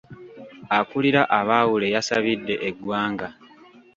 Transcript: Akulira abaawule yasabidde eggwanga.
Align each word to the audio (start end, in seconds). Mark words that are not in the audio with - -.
Akulira 0.77 1.21
abaawule 1.39 1.87
yasabidde 1.95 2.55
eggwanga. 2.67 3.27